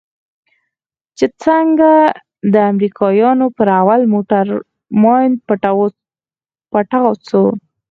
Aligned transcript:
چې 1.17 1.25
څنگه 1.41 1.95
د 2.53 2.55
امريکانو 2.71 3.45
پر 3.57 3.67
اول 3.81 4.01
موټر 4.13 4.45
ماين 5.01 5.31
پټاو 6.79 7.11
سو. 7.27 7.43